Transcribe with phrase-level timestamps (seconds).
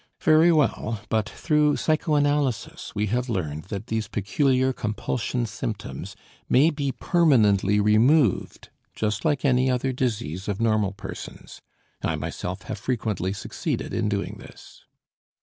[0.23, 6.15] Very well but through psychoanalysis we have learned that these peculiar compulsion symptoms
[6.49, 11.61] may be permanently removed just like any other disease of normal persons.
[12.01, 14.85] I myself have frequently succeeded in doing this.